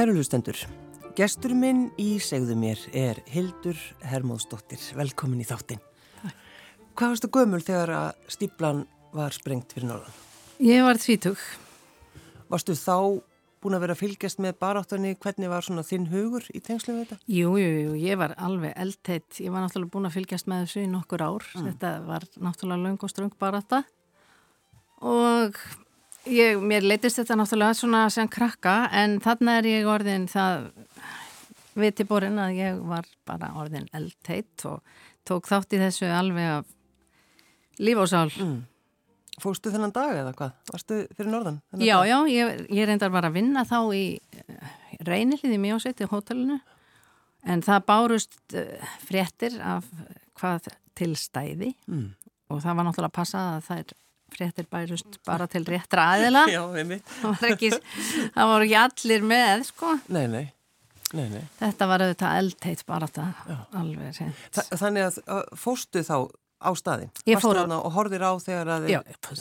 [0.00, 0.56] Kæru hlustendur,
[1.12, 3.76] gestur minn í segðu mér er Hildur
[4.08, 4.80] Hermóðsdóttir.
[4.96, 5.82] Velkomin í þáttin.
[6.96, 8.80] Hvað varstu gömul þegar að stíplan
[9.12, 10.14] var sprengt fyrir norðan?
[10.64, 11.42] Ég var tvítug.
[12.48, 13.20] Varstu þá
[13.60, 15.12] búin að vera að fylgjast með baráttunni?
[15.20, 17.20] Hvernig var svona þinn hugur í tengslu við þetta?
[17.36, 19.28] Jú, jú, jú, ég var alveg eldteitt.
[19.36, 21.52] Ég var náttúrulega búin að fylgjast með þessu í nokkur ár.
[21.60, 21.68] Mm.
[21.68, 23.84] Þetta var náttúrulega löng og ströng barátta
[25.04, 25.60] og
[26.28, 30.70] ég, mér leytist þetta náttúrulega svona sem krakka en þarna er ég orðin það
[31.80, 34.82] viti borin að ég var bara orðin eldteitt og
[35.28, 36.74] tók þátt í þessu alveg af
[37.80, 38.28] líf og sál.
[38.40, 38.58] Mm.
[39.40, 40.56] Fóstu þennan dag eða hvað?
[40.68, 41.62] Varstu fyrir norðan?
[41.78, 42.10] Já, dag?
[42.10, 44.74] já, ég, ég reyndar bara að vinna þá í eh,
[45.06, 46.58] reynilið í mjósveit í hótelinu
[47.48, 49.86] en það bárust uh, fréttir af
[50.36, 50.68] hvað
[50.98, 52.08] til stæði mm.
[52.52, 53.94] og það var náttúrulega að passa að það er
[54.32, 56.46] fréttir bærust bara til réttra aðila.
[56.54, 59.94] Já, það var ekki það voru ekki allir með sko.
[60.08, 60.44] Nei, nei,
[61.12, 61.42] nei, nei.
[61.60, 66.16] Þetta var auðvitað eldteitt bara þetta alveg Þa, Þannig að fóstu þá
[66.60, 67.08] á staðin
[67.40, 68.98] fór og horfir á þegar að Já,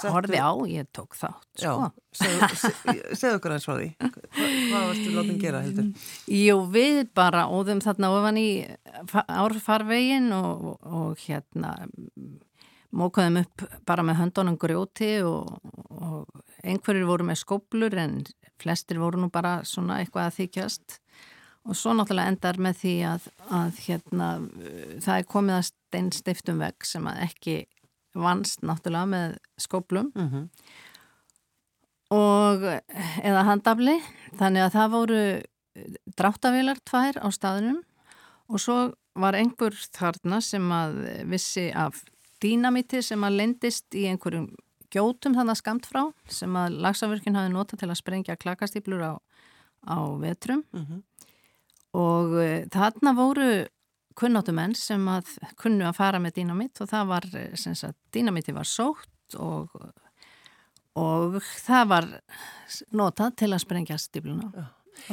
[0.08, 1.90] horfi á, ég tók þátt sko.
[2.16, 3.90] Segðu okkur eins frá því.
[4.00, 5.90] Hvað varstu látið gera, heldur?
[6.32, 8.50] Jú, við bara óðum þarna ofan í
[9.28, 11.76] árfarvegin og, og hérna
[12.95, 18.22] mókaðum upp bara með höndunum grjóti og, og einhverjir voru með skóplur en
[18.60, 20.99] flestir voru nú bara svona eitthvað að þykjast.
[21.70, 24.30] Og svo náttúrulega endar með því að, að hérna,
[25.04, 27.58] það er komið að steinstiftum vegg sem að ekki
[28.17, 30.45] vannst náttúrulega með skóplum mm -hmm.
[32.16, 32.64] og
[33.23, 33.99] eða handafli.
[34.39, 35.22] Þannig að það voru
[36.17, 37.83] dráttavilar tvær á staðunum
[38.49, 42.04] og svo var einhver þarna sem að vissi af
[42.44, 44.50] dínamíti sem að lendist í einhverjum
[44.94, 49.14] gjótum þannig skamt frá sem að lagsafurkin hafi nota til að sprengja klakastýplur á,
[49.86, 51.02] á vetrum mm -hmm.
[51.94, 53.67] og uh, þarna voru
[54.20, 58.55] kunnáttumenn sem að kunnu að fara með dínamít og það var, e, sem sagt, dínamíti
[58.55, 59.70] var sótt og,
[60.99, 62.10] og það var
[62.92, 64.52] notað til að sprengja stýpluna.
[64.55, 64.66] Já.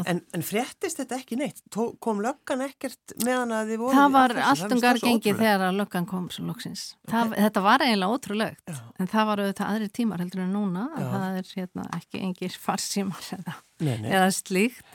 [0.05, 1.63] En, en fréttist þetta ekki neitt?
[2.03, 3.97] Kom löggan ekkert meðan að þið voru?
[3.97, 6.85] Það var alltungar gengið þegar að löggan kom svo loksins.
[7.07, 7.33] Okay.
[7.37, 8.83] Þetta var eiginlega ótrúlegt, Já.
[8.99, 10.85] en það var auðvitað aðri tímar heldur en núna.
[10.99, 14.95] Það er hérna, ekki engir farsímar eða, eða slíkt.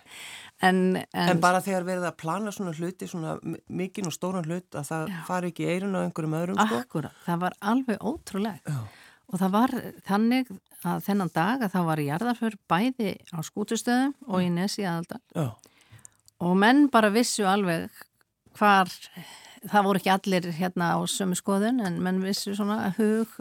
[0.61, 3.33] En, en, en bara þegar verið að plana svona hluti, svona
[3.73, 5.21] mikinn og stóran hlut, að það Já.
[5.25, 6.81] fari ekki eirun á einhverjum öðrum sko?
[6.85, 8.69] Akkurat, það var alveg ótrúlegt.
[8.69, 8.83] Já.
[9.31, 9.73] Og það var
[10.07, 10.49] þannig
[10.83, 14.57] að þennan dag að það var jarðarför bæði á skútustöðum og í mm.
[14.57, 15.21] Nesi aðaldal.
[15.35, 15.47] Já.
[16.41, 18.01] Og menn bara vissu alveg
[18.57, 18.89] hvar,
[19.69, 23.37] það voru ekki allir hérna á sömu skoðun en menn vissu svona hug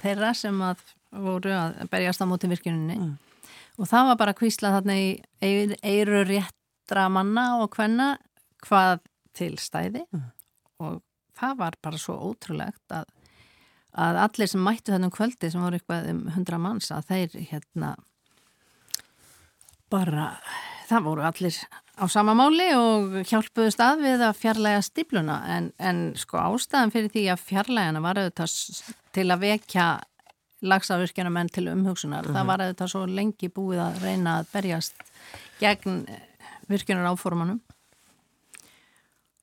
[0.00, 0.82] þeirra sem að
[1.12, 2.96] voru að berjast á móti virkininni.
[2.98, 3.14] Mm.
[3.78, 5.08] Og það var bara kvíslað þarna í
[5.84, 8.14] eiru réttra manna og hvenna
[8.64, 9.00] hvað
[9.36, 10.24] til stæði mm.
[10.84, 11.00] og
[11.38, 13.08] það var bara svo ótrúlegt að
[13.92, 17.94] að allir sem mættu þennum kvöldi sem voru eitthvað um hundra manns að þeir hérna
[19.92, 20.28] bara,
[20.88, 21.58] það voru allir
[22.00, 27.12] á sama máli og hjálpuðu stað við að fjarlæga stipluna en, en sko ástæðan fyrir
[27.12, 28.56] því að fjarlægana var auðvitað
[29.12, 29.88] til að vekja
[30.62, 32.34] lagsavirkjana menn til umhugsunar, uh -huh.
[32.34, 32.48] það mhm.
[32.48, 34.94] var auðvitað svo lengi búið að reyna að berjast
[35.60, 36.06] gegn
[36.68, 37.60] virkjunar áformanum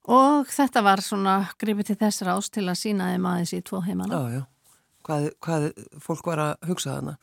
[0.09, 3.83] Og þetta var svona gripið til þessar ást til að sína þeim aðeins í tvo
[3.85, 4.09] heimana.
[4.09, 4.45] Já, já.
[5.05, 5.67] Hvað, hvað
[6.03, 7.13] fólk var að hugsa þarna.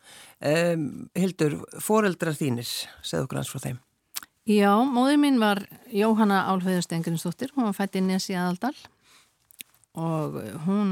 [0.51, 0.87] Um,
[1.19, 2.69] Hildur, foreldrar þínir,
[3.05, 3.81] segðu okkur hans frá þeim.
[4.47, 7.51] Já, móður mín var Jóhanna Álfeyðustengurinsdóttir.
[7.57, 8.77] Hún var fætt inn í þessi aðaldal
[9.97, 10.35] og
[10.67, 10.91] hún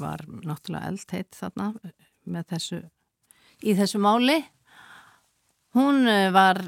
[0.00, 1.68] var náttúrulega eldteitt þarna
[2.24, 2.78] með þessu,
[3.62, 4.38] í þessu máli.
[5.76, 6.62] Hún var,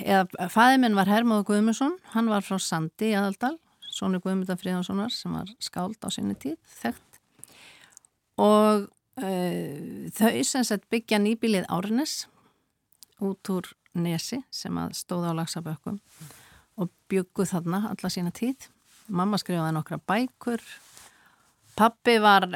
[0.00, 3.58] eða fæðiminn var Hermóð Guðmusson, hann var frá Sandi aðaldal
[3.94, 7.20] Sónu Guðmynda Fríðanssonar sem var skáld á sinni tíð, þekkt.
[8.42, 8.88] Og
[9.22, 12.24] uh, þau sem sett byggja nýbilið Árnes
[13.22, 16.00] út úr Nesi sem að stóða á lagsabökkum
[16.82, 18.66] og byggu þarna alla sína tíð.
[19.06, 20.62] Mamma skrifaði nokkra bækur.
[21.78, 22.48] Pappi var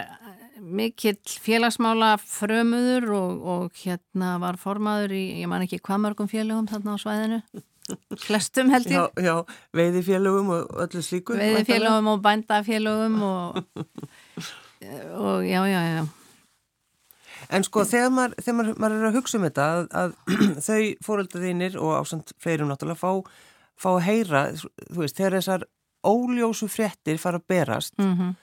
[0.58, 6.66] mikill félagsmála frömuður og, og hérna var formaður í, ég man ekki hvað mörgum félagum
[6.70, 7.40] þarna á svæðinu
[8.20, 8.98] Flestum held ég.
[8.98, 9.34] Já, já
[9.76, 11.36] veiðifélögum og öllu slíku.
[11.38, 13.58] Veiðifélögum og bændafélögum og,
[15.24, 16.06] og já, já, já.
[17.48, 20.16] En sko þegar maður, þegar maður, maður er að hugsa um þetta að, að
[20.68, 23.38] þau fórölda þínir og ásand fleirum náttúrulega fá,
[23.78, 25.64] fá að heyra, þú veist, þegar þessar
[26.08, 28.34] óljósu fréttir fara að berast mm -hmm.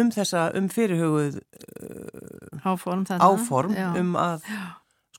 [0.00, 4.48] um þessa, um fyrirhugуð uh, áform, áform um að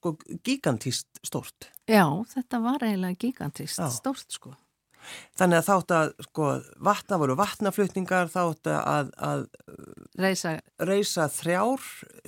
[0.05, 1.71] sko gigantíst stórt.
[1.89, 3.89] Já, þetta var eiginlega gigantíst Já.
[3.89, 4.53] stórt sko.
[5.37, 6.45] Þannig að þátt að sko
[6.81, 9.43] vatna voru vatnaflutningar, þátt að, að
[10.17, 11.81] Reisa, reysa þrjár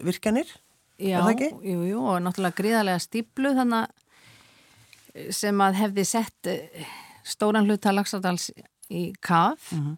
[0.06, 0.52] virkjanir.
[0.98, 1.50] já, það ekki?
[1.72, 6.86] jú, jú, og náttúrulega gríðarlega stíplu þannig að- sem að hefði sett eh,
[7.26, 8.52] stóran hluta Laxardals
[8.90, 9.98] í kaf Mhm.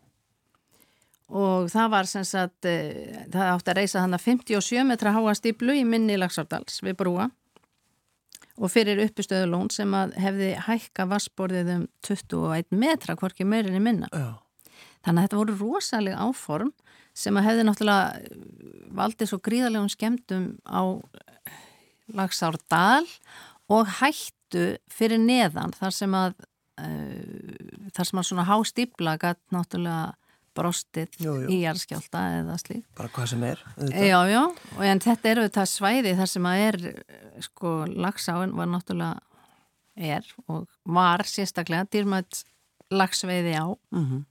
[1.29, 5.75] og það var sem sagt, eh, það átti að reysa þannig 57 metra háa stíplu
[5.75, 7.29] í minni Laxardals við brúa
[8.59, 14.09] og fyrir uppistöðulón sem að hefði hækka vassborðið um 21 metra, hvorki meirinni minna.
[14.11, 14.35] Já.
[15.05, 16.71] Þannig að þetta voru rosaleg áform
[17.15, 18.37] sem að hefði náttúrulega
[18.99, 20.81] valdið svo gríðarlegum skemmtum á
[22.17, 23.05] Lagsárdal
[23.69, 26.33] og hættu fyrir neðan þar sem að
[26.81, 30.15] uh, þar sem að svona hástípla gætt náttúrulega
[30.59, 31.47] brostið Jú, jú.
[31.55, 32.83] í jarðskjálta eða slík.
[32.99, 33.63] Bara hvað sem er.
[33.77, 34.07] auðvitað.
[34.11, 34.43] Já, já,
[34.77, 36.79] og en þetta eru þetta svæði þar sem að er
[37.47, 39.19] sko lagsáin var náttúrulega
[39.99, 42.43] er og var sérstaklega dýrmætt
[42.91, 44.25] lagsveiði á Mhm.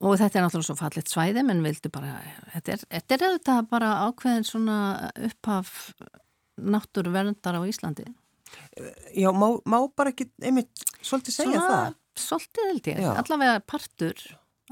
[0.00, 2.16] og þetta er náttúrulega svo fallit svæði menn vildu bara,
[2.54, 4.78] þetta er, þetta er auðvitað bara ákveðin svona
[5.28, 5.72] upphaf
[6.58, 8.06] náttúruverndar á Íslandi
[9.18, 10.70] Já, má, má bara ekki einmitt
[11.04, 11.96] svolítið segja það.
[12.16, 13.10] svolítið held ég, Já.
[13.20, 14.22] allavega partur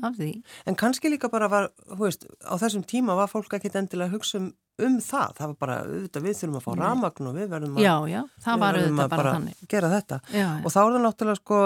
[0.05, 0.31] af því.
[0.67, 4.17] En kannski líka bara var, þú veist, á þessum tíma var fólk ekki endilega að
[4.19, 4.49] hugsa um,
[4.85, 5.37] um það.
[5.39, 8.21] Það var bara, auðvitað, við þurfum að fá rafmagn og við verðum að, Já, já,
[8.45, 9.63] það við var verðum auðvitað að bara þannig.
[9.75, 10.21] gera þetta.
[10.37, 10.49] Já.
[10.65, 11.61] Og þá er það náttúrulega sko,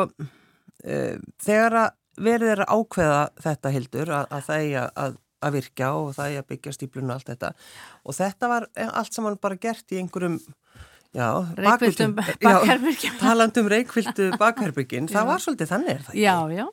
[0.85, 1.17] uh,
[1.47, 1.91] þegar að
[2.21, 6.27] verið er að ákveða þetta hildur, að, að það eigi að, að virkja og það
[6.31, 7.53] eigi að byggja stíplun og allt þetta.
[8.05, 10.37] Og þetta var allt saman bara gert í einhverjum,
[11.17, 13.17] já, bakherbergjum.
[13.23, 16.27] Talandum reykvildu bakherbyggin, það var svolítið þannig er það ekki?
[16.27, 16.67] Já, já.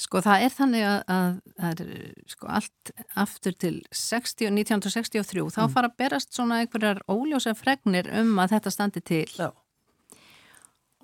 [0.00, 1.82] Sko það er þannig að, að er
[2.30, 5.74] sko allt aftur til 60, 1963 þá Mm.
[5.74, 9.50] fara að berast svona einhverjar óljósa fregnir um að þetta standi til Já.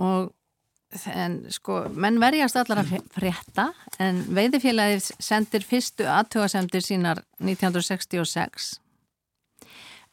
[0.00, 0.32] og
[1.12, 3.68] en sko menn verjast allar að frétta
[4.00, 8.78] en veiðifélagið sendir fyrstu aðtögasemdir sínar 1966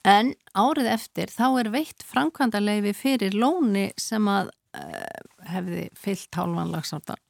[0.04, 5.22] en árið eftir þá er veitt framkvæmdarleifi fyrir lóni sem að uh,
[5.54, 7.22] hefði fyllt hálfan lagsárdal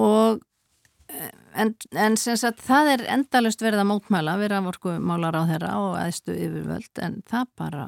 [0.00, 0.40] og
[1.12, 1.30] eh,
[1.60, 5.42] en, en sem sagt það er endalust verið að mótmæla verið að vorku málar á
[5.50, 7.86] þeirra og aðstu yfirvöld en það bara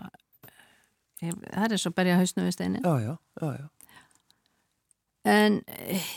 [1.25, 3.67] ég, það er svo berja hausnu við steinin Já, já, já, já.
[5.35, 6.09] en eh,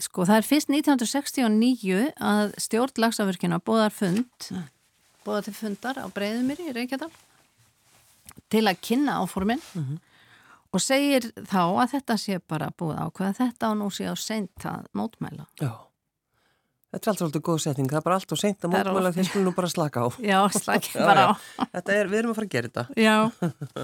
[0.00, 4.50] sko það er fyrst 1969 að stjórn lagsafurkina bóðar fund
[5.26, 7.10] bóðar til fundar á Breiðumir í Reykjadal
[8.50, 9.60] til að kynna áformin
[10.72, 14.66] og segir þá að þetta sé bara búið ákveða þetta og nú sé á seint
[14.70, 15.72] að mótmæla Já.
[16.90, 19.24] Þetta er alltaf svolítið góð setning, það er bara allt og seint að of- því
[19.28, 20.06] skulum nú bara slaka á.
[20.32, 21.32] Já, slakið Já, bara á.
[21.76, 22.84] Þetta er, við erum að fara að gera þetta.
[22.98, 23.16] Já,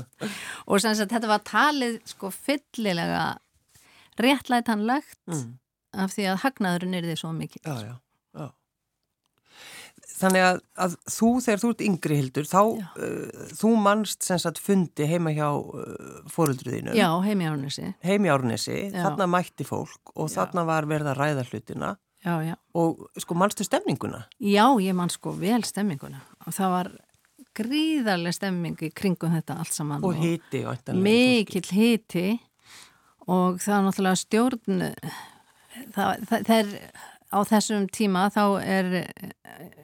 [0.71, 3.21] og sem sagt þetta var talið sko fyllilega
[4.19, 5.59] réttlætanlegt Mm.
[5.97, 7.63] af því að hagnaðurinn er því svo mikið.
[7.63, 7.95] Já, já.
[10.17, 14.61] Þannig að, að þú, þegar þú ert yngri hildur, þá, uh, þú mannst sem sagt
[14.65, 16.95] fundi heima hjá uh, fóruldruðinu.
[16.97, 17.91] Já, heim í Árnesi.
[18.07, 20.39] Heim í Árnesi, þarna mætti fólk og Já.
[20.39, 21.91] þarna var verið að ræða hlutina
[22.25, 22.55] Já, já.
[22.75, 24.25] og sko mannstu stemninguna.
[24.41, 26.91] Já, ég man sko vel stemminguna og það var
[27.57, 30.05] gríðarlega stemming í kringum þetta allt saman.
[30.05, 30.81] Og hiti og.
[30.97, 32.27] Mikill hiti
[33.27, 34.83] og það er náttúrulega stjórn,
[35.95, 36.73] það, það, það er
[37.33, 38.91] á þessum tíma þá er,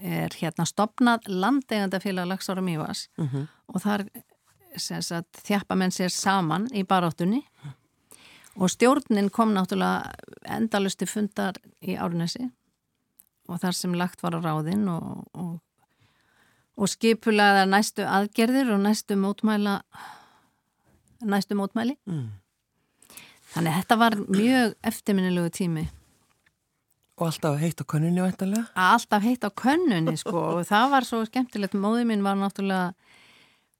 [0.00, 3.48] er hérna stopnað landeigandafélag Lagsára Mívas Mhm.
[3.68, 4.06] og þar
[5.44, 7.42] þjappa menn sér saman í baráttunni
[8.56, 10.12] og stjórnin kom náttúrulega
[10.44, 12.50] endalusti fundar í Árnesi
[13.48, 15.60] og þar sem lagt var á ráðinn og, og,
[16.76, 19.80] og skipulaða næstu aðgerðir og næstu mótmæla
[21.22, 22.30] næstu mótmæli Mm.
[23.54, 25.88] þannig að þetta var mjög eftirminnilegu tími
[27.22, 28.64] Og alltaf heitt á könnunni væntalega.
[28.74, 32.92] alltaf heitt á könnunni sko og það var svo skemmtilegt móði mín var náttúrulega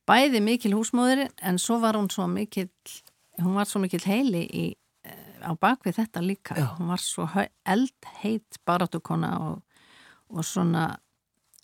[0.07, 2.69] bæði mikil húsmóðir en svo var hún svo mikil
[3.43, 4.65] hún var svo mikil heili í,
[5.07, 6.69] eh, á bakvið þetta líka Já.
[6.79, 7.27] hún var svo
[7.67, 9.63] eldheit barátukona og,
[10.31, 10.93] og svona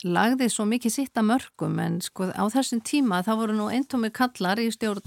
[0.07, 4.11] lagði svo mikið sitt að mörgum en sko á þessum tíma þá voru nú eintómi
[4.15, 5.03] kallar í stjórn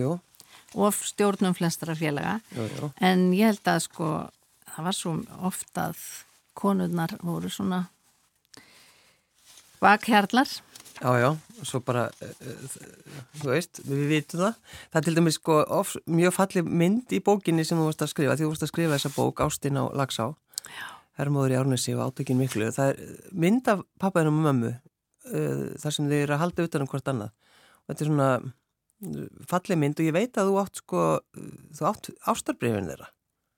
[0.00, 0.14] jú,
[0.74, 2.88] og stjórnum flestara félaga jú, jú.
[3.04, 4.08] En ég held að sko,
[4.74, 5.16] það var svo
[5.48, 6.04] oft að
[6.58, 7.84] konurnar voru svona
[9.82, 10.48] bakhjarlar.
[11.02, 11.30] Já, já,
[11.66, 12.74] svo bara, uh,
[13.40, 14.58] þú veist, við vitum það.
[14.92, 18.12] Það er til dæmis sko of, mjög fallið mynd í bókinni sem þú varst að
[18.14, 20.28] skrifa, því þú varst að skrifa þessa bók, Ástin á Lagsá,
[21.18, 22.70] Hermóður í Árnesi og átökin miklu.
[22.74, 26.86] Það er mynd af pappaðinum og mömmu uh, þar sem þau eru að halda utan
[26.86, 27.34] um hvort annað
[27.84, 28.30] og þetta er svona
[29.50, 31.02] fallið mynd og ég veit að þú átt sko,
[31.76, 33.10] þú átt ástarbreyfin þeirra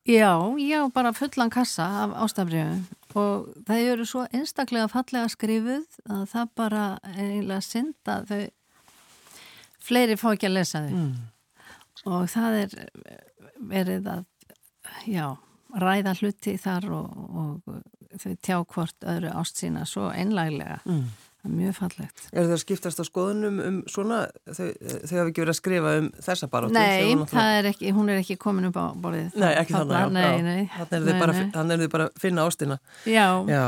[0.06, 2.84] Já, já, bara fullan kassa af ástafriðum
[3.16, 6.84] og það eru svo einstaklega fallega skrifuð að það bara
[7.14, 8.42] eiginlega synd að þau
[9.86, 11.12] fleiri fá ekki að lesa þau mm.
[12.12, 12.76] og það er
[13.72, 14.25] verið að,
[15.08, 15.26] já,
[15.80, 17.78] ræða hluti þar og, og
[18.20, 20.78] þau tjá hvort öðru ást sína svo einlæglega.
[20.84, 21.06] Mm.
[21.50, 22.22] Mjög fallegt.
[22.32, 26.08] Er það skiptast á skoðunum um svona, þau, þau hafa ekki verið að skrifa um
[26.28, 26.76] þessa baróttu?
[26.76, 29.36] Nei, er ekki, hún er ekki komin upp á borðið.
[29.40, 30.72] Nei, ekki þannig.
[30.86, 32.80] Þannig er þau bara, að finna ástina.
[33.08, 33.28] Já.
[33.50, 33.66] Já,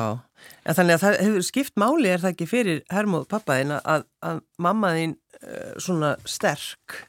[0.65, 4.43] en þannig að það hefur skipt máli er það ekki fyrir Hermóð pappaðin að, að
[4.63, 7.03] mammaðin uh, svona sterk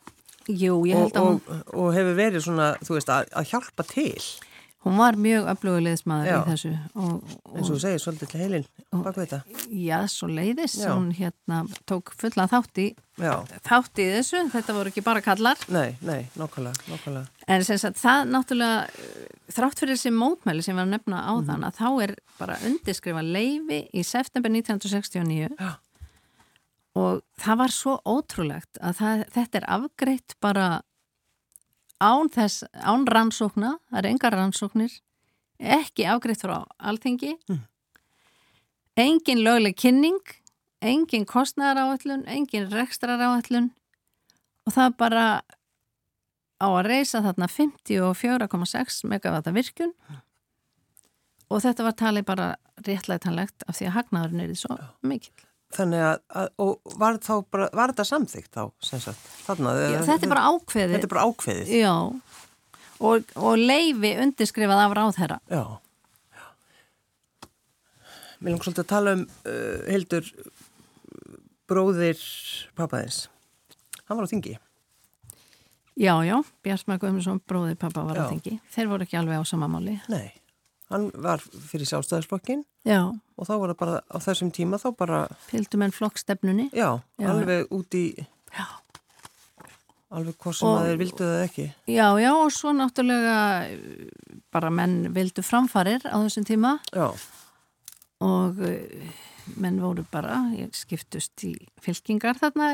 [0.49, 1.41] Jú, ég held og.
[1.45, 4.23] Og, og hefur verið svona, þú veist, að, að hjálpa til.
[4.85, 6.69] Hún var mjög öflugulegismæður í þessu.
[6.95, 9.39] Og, eins og þú segir svolítið til heilin baka þetta.
[9.75, 10.77] Já, svo leiðis.
[10.79, 10.93] Já.
[10.93, 11.59] Hún hérna
[11.89, 12.85] tók fullan þátt í,
[13.19, 14.45] þátt í þessu.
[14.53, 15.59] Þetta voru ekki bara kallar.
[15.73, 17.25] Nei, nei, nokkala, nokkala.
[17.51, 19.19] En sem sagt, það náttúrulega,
[19.51, 21.67] þrátt fyrir þessi mótmæli sem við varum nefna á þann, mm.
[21.67, 25.51] að þá er bara undirskrifa leifi í september 1969.
[25.59, 25.71] Já
[26.99, 30.67] og það var svo ótrúlegt að það, þetta er afgreitt bara
[31.99, 34.93] án þess, án rannsókna, það er engar rannsóknir,
[35.59, 37.61] ekki afgreitt frá alþengi, mm.
[39.03, 40.21] engin lögleg kynning,
[40.81, 43.71] engin kostnæðar áallun, engin rekstrar áallun
[44.67, 45.25] og það bara
[46.59, 50.23] á að reysa þarna 54,6 megavata virkun mm.
[51.49, 52.49] og þetta var talið bara
[52.87, 55.48] réttlægtanlegt af því að hagnaðurinn er því svo mikil.
[55.69, 57.19] Þannig að, að og var,
[57.53, 59.73] bara, var þetta samþygt þá, sem sagt, þarna?
[59.77, 60.95] Já, þetta er bara ákveðið.
[60.95, 61.73] Þetta er bara ákveðið.
[61.77, 61.91] Já,
[63.09, 65.37] og, og leifi undirskrifað af ráðherra.
[65.51, 65.61] Já,
[66.33, 66.47] já.
[68.39, 70.33] Mér langt svolítið að tala um uh, Hildur
[71.69, 72.25] bróðir
[72.79, 73.27] pappaðins.
[74.09, 74.57] Hann var á þingi.
[75.99, 78.25] Já, já, Björnsmar Guðmundsson bróðir pappa var já.
[78.25, 78.57] á þingi.
[78.73, 79.99] Þeir voru ekki alveg á samamáli.
[80.09, 80.31] Nei,
[80.89, 83.11] hann var fyrir sjálfstæðisflokkin Já.
[83.39, 85.23] Og þá var það bara á þessum tíma þá bara...
[85.47, 86.67] Fylgdu menn flokkstefnunni.
[86.75, 88.05] Já, já, alveg út í...
[88.51, 88.67] Já.
[90.09, 91.65] Alveg hvað sem þeir vildu það ekki.
[91.93, 93.39] Já, já, og svo náttúrulega
[94.51, 96.75] bara menn vildu framfarir á þessum tíma.
[96.91, 97.11] Já.
[98.25, 99.11] Og eh,
[99.61, 101.53] menn voru bara, ég skiptust í
[101.85, 102.73] fylkingar þarna,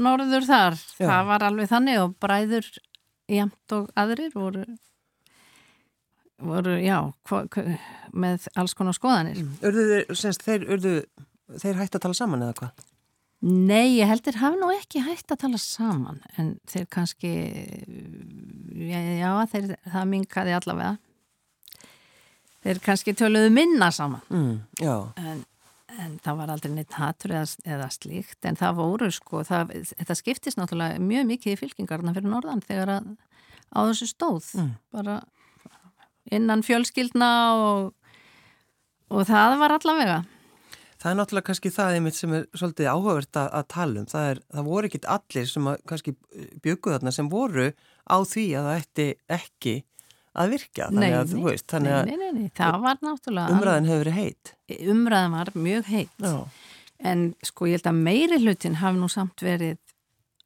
[0.00, 0.80] norður þar.
[0.96, 1.06] Já.
[1.06, 2.72] Það var alveg þannig og bræður
[3.30, 4.64] jæmt og aðrir voru
[6.46, 6.96] voru, já,
[7.28, 7.76] hva, hva,
[8.24, 9.42] með alls konar skoðanir.
[9.42, 9.52] Mm.
[9.68, 9.84] Urðu
[10.16, 10.94] þeir, þeir, urðu,
[11.62, 12.88] þeir hægt að tala saman eða hvað?
[13.42, 17.32] Nei, ég heldur hafi nú ekki hægt að tala saman, en þeir kannski,
[18.86, 20.92] já, já þeir, það minkaði allavega.
[22.62, 24.22] Þeir kannski töluðu minna saman.
[24.30, 24.60] Mm.
[25.18, 25.42] En,
[25.98, 30.18] en það var aldrei neitt hattur eða, eða slíkt, en það voru sko, það, þetta
[30.20, 33.12] skiptist náttúrulega mjög mikið í fylkingarna fyrir norðan þegar að
[33.72, 34.72] á þessu stóð, mm.
[34.92, 35.18] bara
[36.30, 37.92] innan fjölskyldna og,
[39.10, 40.22] og það var allavega.
[41.02, 44.10] Það er náttúrulega kannski það einmitt sem er svolítið áhugavert að, að tala um.
[44.10, 46.12] Það, er, það voru ekkit allir sem að, kannski
[46.62, 47.72] byggu þarna sem voru
[48.06, 49.06] á því að það ætti
[49.38, 49.74] ekki
[50.32, 50.88] að virka.
[50.94, 53.56] Nei, að, nei, veist, nei, nei, nei, nei, það var náttúrulega...
[53.56, 54.54] Umræðin hefur verið heit.
[54.94, 56.14] Umræðin var mjög heit.
[56.22, 56.36] Já.
[57.12, 59.80] En sko ég held að meiri hlutin hafi nú samt verið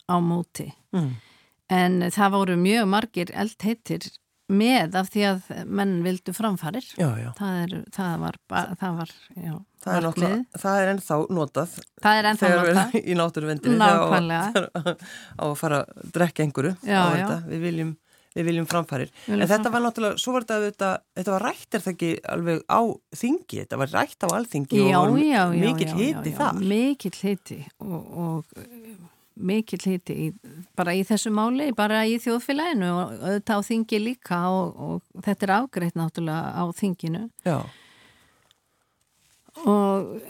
[0.08, 0.70] á móti.
[0.96, 1.12] Mm.
[1.76, 4.08] En það voru mjög margir eldheitir
[4.46, 6.86] með af því að menn vildu framfarir.
[6.98, 7.30] Já, já.
[7.38, 10.08] Það, er, það var, það var já, það, er
[10.62, 12.96] það er ennþá notað það er ennþá notað.
[13.10, 16.76] í náttúruvendinu á, að fara að drekka einhverju
[17.50, 17.92] við viljum,
[18.36, 19.10] við viljum framfarir.
[19.26, 22.62] Viljum en þetta var náttúrulega, svo var þetta þetta var rætt er það ekki alveg
[22.70, 22.80] á
[23.24, 25.20] þingi, þetta var rætt á alþingi og
[25.58, 26.62] mikill hiti þar.
[26.62, 30.28] Mikill hiti og, og mikill hiti í,
[30.76, 35.46] bara í þessu máli, bara í þjóðfélaginu og auðvitað á þingi líka og, og þetta
[35.46, 37.58] er afgreitt náttúrulega á þinginu Já.
[39.64, 40.24] og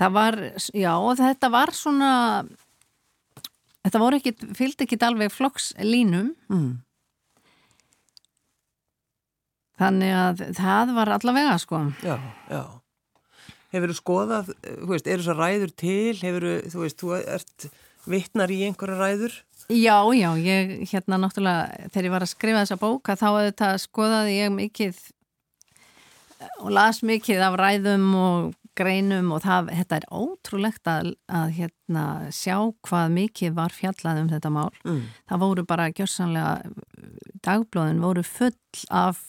[0.00, 0.40] það var,
[0.74, 2.12] já þetta var svona
[3.86, 6.70] þetta voru ekki, fylgdi ekki alveg flokkslínum mm.
[9.82, 12.16] þannig að það var allavega sko Já,
[12.50, 12.81] já
[13.72, 17.66] hefur þú skoðað, þú veist, eru þessar ræður til, hefur þú veist, þú ert
[18.12, 19.40] vittnar í einhverja ræður?
[19.72, 24.34] Já, já, ég, hérna náttúrulega, þegar ég var að skrifa þessa bóka, þá þetta skoðaði
[24.36, 25.04] ég mikið
[26.62, 32.04] og las mikið af ræðum og greinum og það, þetta er ótrúlegt að, að hérna
[32.34, 34.70] sjá hvað mikið var fjallað um þetta mál.
[34.86, 35.02] Mm.
[35.28, 36.54] Það voru bara gjörsanlega,
[37.44, 38.56] dagblóðin voru full
[38.88, 39.20] af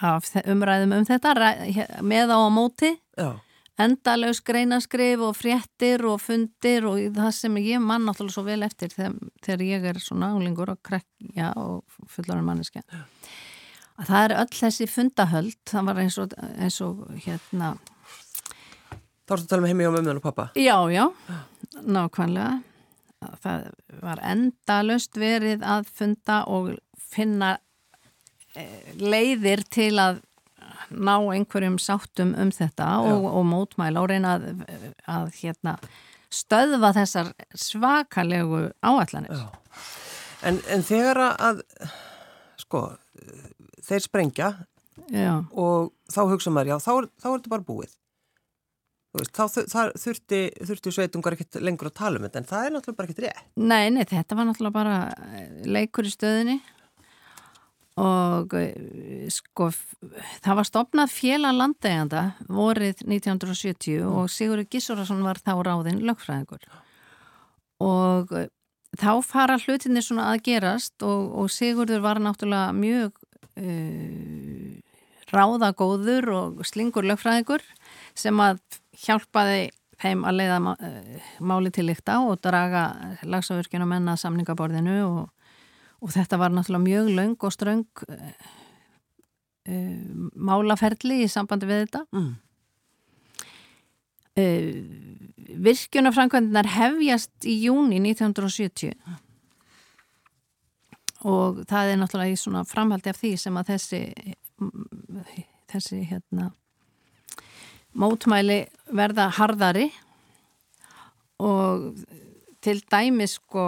[0.00, 1.34] af umræðum um þetta
[2.02, 2.92] með á á móti.
[3.80, 8.92] Endalaus greinaskrif og fréttir og fundir og það sem ég mann náttúrulega svo vel eftir
[8.92, 12.84] þegar, þegar ég er svona álingur og krekja og fullarinn manneska
[14.00, 17.74] að það er öll þessi fundahöld það var eins og, eins og hérna
[19.30, 21.04] Þá ertu að tala með heimi á mömmun og pappa Já, já,
[21.86, 22.54] nákvæmlega.
[23.44, 23.66] Það
[24.02, 27.58] var endalaust verið að funda og finna
[29.00, 30.20] leiðir til að
[30.90, 34.64] ná einhverjum sáttum um þetta og, og mótmæla og reyna að,
[35.10, 35.76] að hérna,
[36.30, 39.46] stöðva þessar svakalegu áallanir.
[40.46, 41.62] En, en þegar að,
[42.60, 42.88] sko,
[43.86, 44.50] þeir sprengja
[45.12, 45.40] já.
[45.52, 46.92] og þá hugsa maður, já, þá,
[47.22, 47.96] þá er þetta bara búið.
[49.10, 52.98] Veist, þá þurfti, þurfti sveitungar ekkert lengur að tala um þetta en það er náttúrulega
[53.00, 53.48] bara ekkert rétt.
[53.58, 54.98] Nei, nei, þetta var náttúrulega bara
[55.66, 56.60] leikur í stöðinni
[57.98, 64.12] og eh, sko það var stopnað fjela landegjanda vorið 1970 mm.
[64.14, 66.68] og Sigurður Gissurason var þá ráðinn lögfræðingur
[67.82, 68.46] og eh,
[69.00, 73.18] þá fara hlutinni svona að gerast og, og Sigurður var náttúrulega mjög
[73.60, 74.78] uh,
[75.30, 77.62] ráðagóður og slingur lögfræðingur
[78.18, 78.58] sem að
[78.98, 79.68] hjálpaði
[80.00, 80.58] þeim að leiða
[81.44, 82.88] máli til líkta og draga
[83.22, 85.28] lagsafurkjum og menna samningaborðinu og
[86.00, 88.30] og þetta var náttúrulega mjög laung og ströng uh,
[89.68, 89.98] uh,
[90.34, 92.04] málaferli í sambandi við þetta.
[92.16, 92.30] Mm.
[94.40, 94.70] uh,
[95.60, 98.94] virkjunafrankvæmdinar hefjast í júni 1970
[101.28, 104.02] og það er náttúrulega í svona framhaldi af því sem að þessi
[105.70, 106.50] þessi hérna
[107.98, 109.88] mótmæli verða harðari.
[111.40, 111.94] Og
[112.60, 113.66] til dæmi sko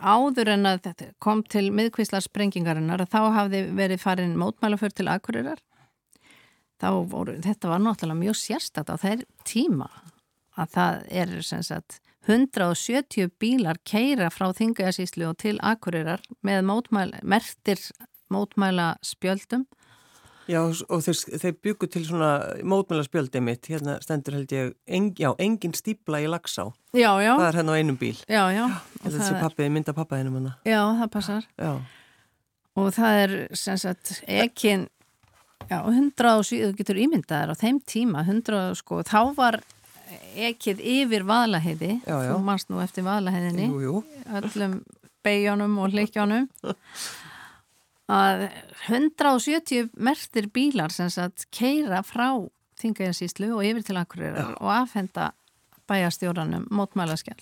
[0.00, 0.90] áður en að
[1.22, 5.62] kom til miðkvíslar sprengingarinnar þá hafði verið farin mótmælaför til akkurirar
[6.78, 9.88] voru, þetta var náttúrulega mjög sérstatt á þeir tíma
[10.58, 17.22] að það er sem sagt 170 bílar keira frá Þingajarsíslu og til akkurirar með mótmæla,
[17.22, 17.80] mertir
[18.28, 19.64] mótmæla spjöldum
[20.48, 22.30] Já og þeir, þeir byggu til svona
[22.64, 26.70] mótmælarspjöldið mitt, hérna stendur held ég, en, já, engin stípla í lagsá.
[26.96, 27.34] Já, já.
[27.34, 28.16] Það er hérna á einum bíl.
[28.24, 28.64] Já, já.
[29.02, 30.54] Þetta sé pappið, mynda pappa hennum hana.
[30.64, 31.48] Já, það passar.
[31.60, 31.72] Já.
[32.78, 34.74] Og það er sem sagt ekki,
[35.68, 39.60] já, 107, þú getur ímyndaðar á þeim tíma, 100, sko, þá var
[40.38, 43.68] ekkið yfir vaðlaheiði, þú mannst nú eftir vaðlaheiðinni,
[44.38, 44.78] öllum
[45.26, 46.46] beigjónum og hlikkjónum
[48.08, 48.46] að
[48.88, 52.30] 170 mertir bílar sem sagt keira frá
[52.78, 55.32] Þingæjarsíslu og yfir til Akureyrar og afhenda
[55.90, 57.40] bæjastjóranum mótmælaskjál.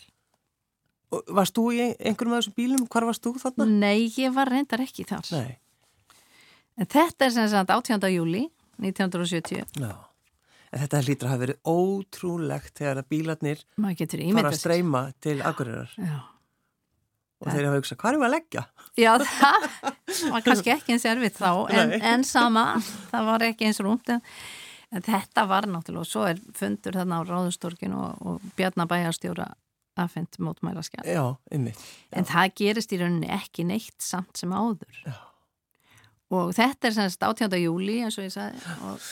[1.13, 2.87] Varst þú í einhverjum af þessum bílum?
[2.91, 3.67] Hvar varst þú þarna?
[3.69, 5.29] Nei, ég var reyndar ekki þar.
[5.37, 5.59] Nei.
[6.77, 8.09] En þetta er sem sagt 18.
[8.15, 8.47] júli
[8.83, 9.77] 1970.
[9.81, 9.93] Já.
[10.73, 15.93] En þetta hlýtur að hafa verið ótrúlegt þegar að bílarnir fara að streyma til Akureyrar.
[16.01, 16.19] Já
[17.43, 18.63] og þeir hafa hugsað, hvað er við að leggja?
[18.97, 19.96] Já, það
[20.31, 22.69] var kannski ekki eins erfitt þá, en, en sama
[23.11, 24.23] það var ekki eins rúmt en,
[24.95, 29.49] en þetta var náttúrulega, og svo er fundur þarna á Ráðustorkin og, og Bjarnabæjarstjóra
[29.97, 32.19] aðfend mótmæla skjál Já, einmitt Já.
[32.21, 35.17] En það gerist í rauninni ekki neitt samt sem áður Já.
[36.37, 37.59] og þetta er semst 18.
[37.63, 39.11] júli eins og ég sagði og,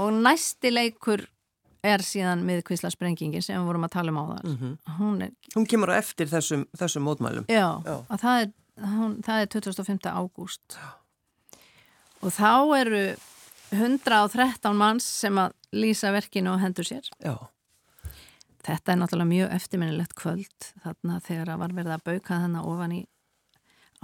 [0.00, 1.26] og næsti leikur
[1.86, 4.96] er síðan miðkvísla sprengingin sem við vorum að tala um á það mm -hmm.
[4.98, 5.30] hún, er...
[5.56, 7.96] hún kemur á eftir þessum, þessum mótmælum já, já.
[8.16, 10.10] Það, er, hún, það er 25.
[10.10, 10.78] ágúst.
[12.20, 13.04] Og þá eru
[13.70, 17.06] 113 manns sem að lýsa verkinu og hendur sér.
[17.22, 17.36] Já.
[18.66, 22.92] þetta er náttúrulega mjög eftirminnilegt kvöld þarna þegar að var verið að bauka þannig ofan
[22.92, 23.00] í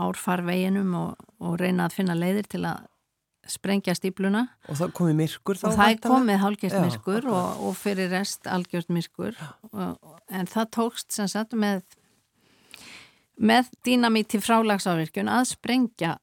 [0.00, 2.86] árfarveginum og, og reyna að finna leiðir til að
[3.46, 8.48] sprengja stípluna og það komið myrkur og það komið hálgjört myrkur og, og fyrir rest
[8.50, 9.36] algjört myrkur.
[9.70, 11.84] Og, en það tókst sem sagt með
[13.36, 16.16] með dýnamíti frálagsávirkjun að sprengja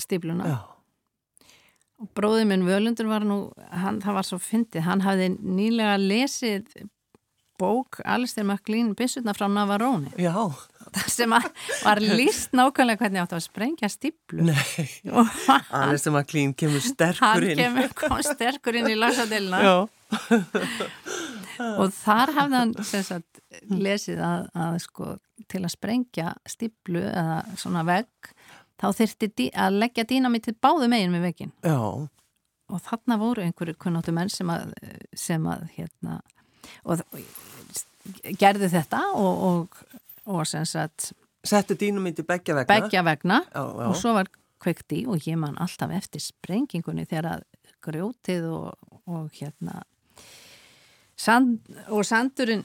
[0.00, 0.56] stípluna Já.
[2.02, 3.38] og bróðið minn Völundur var nú
[3.70, 6.66] hann, það var svo fyndið, hann hafði nýlega lesið
[7.60, 10.34] bók Alistair MacLean Bissutna frá Navaróni Já.
[11.10, 13.88] Sem var líst nákvæmlega hvernig átt að sprengja
[14.34, 14.88] Nei,
[15.70, 17.58] Alistair MacLean kemur sterkur inn.
[17.58, 19.62] Hann kemur, kom sterkur inn í lagsadilina
[21.60, 23.40] og þar hafði hann sagt,
[23.70, 25.14] lesið að, að sko,
[25.50, 28.34] til að sprengja stiblu eða svona vegg
[28.80, 34.32] þá þurfti að leggja dýnamítið báðu megin við veggin og þarna voru einhverju kunnáttu menn
[34.32, 34.72] sem að,
[35.16, 36.20] sem að hérna
[36.84, 37.04] og
[38.40, 39.84] gerðu þetta og, og,
[40.30, 41.12] og sem sagt
[41.44, 41.90] Settu í
[42.24, 42.64] begja vegna.
[42.72, 43.42] Begja vegna.
[43.52, 43.88] Já, já.
[43.90, 44.30] og svo var
[44.64, 47.42] kveikt í og ég man alltaf eftir sprengingunni þegar að
[47.84, 49.82] grjótið og, og hérna
[51.16, 52.64] Sand, og sandurinn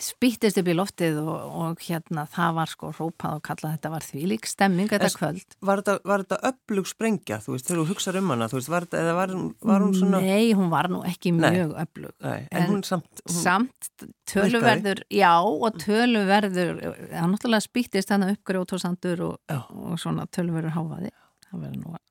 [0.00, 4.06] spýttist upp í loftið og, og hérna það var sko rópað og kallað þetta var
[4.06, 5.56] því lík stemming þetta En- kvöld.
[5.68, 8.70] Var þetta, var þetta öflug sprengja, þú veist, þegar þú hugsaður um hana, þú veist,
[8.72, 9.34] var eða var,
[9.70, 10.22] var hún svona...
[10.24, 12.14] Nei, hún var nú ekki mjög öflug.
[12.24, 13.22] Nei, en, En hún samt...
[13.24, 16.80] Hún, samt töluverður já og töluverður
[17.12, 21.14] það náttúrulega spýttist hann upp grjót og sandur og, og svona töluverður háfaði
[21.50, 22.02] það verður nú að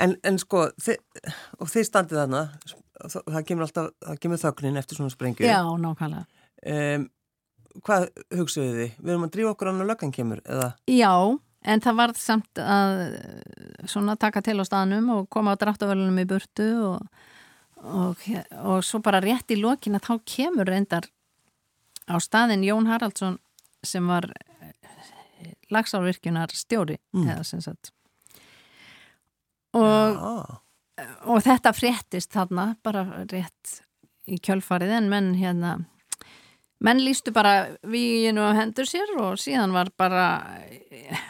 [0.00, 0.96] en, en sko, þið,
[1.60, 2.42] og þið standið þarna,
[3.08, 5.46] það, kemur alltaf, það kemur þögnin eftir svona sprengju.
[5.48, 6.26] já, nákvæmlega
[6.62, 7.08] Um,
[7.82, 8.04] hvað
[8.38, 8.90] hugsaðu þið?
[9.02, 10.68] Við erum að drífa okkur annar löggan kemur, eða?
[10.86, 11.14] Já,
[11.72, 12.92] en það varð samt að
[13.90, 17.24] svona taka til á staðnum og koma á dráttavölunum í burtu og,
[17.82, 18.22] og,
[18.62, 21.10] og svo bara rétt í lokin að þá kemur reyndar
[22.06, 23.40] á staðin Jón Haraldsson
[23.82, 24.30] sem var
[25.72, 27.26] lagsárvirkjunar stjóri Mm.
[27.28, 27.90] eða sem sagt
[29.78, 30.52] og,
[31.28, 33.80] og þetta fréttist þarna bara rétt
[34.28, 35.78] í kjölfarið en menn hérna
[36.82, 40.26] menn lístu bara víinu á hendur sér og síðan var bara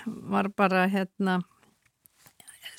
[0.06, 1.40] var bara hérna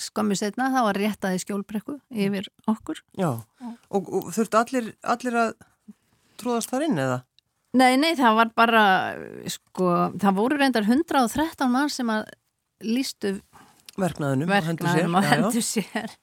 [0.04, 3.30] skömmu setna þá var réttaði skjólbrekku yfir okkur já.
[3.90, 5.54] Og, og þurftu allir, allir að
[6.42, 7.22] tróðast þar inn, eða?
[7.78, 8.84] Nei, nei, það var bara
[9.50, 9.90] sko,
[10.22, 12.28] það voru reyndar 113 mann sem að
[12.84, 13.38] lístu
[14.00, 15.04] Verknaðunum, á hendur sér.
[15.06, 15.34] verknaðum á Já, já.
[15.34, 16.14] hendur sér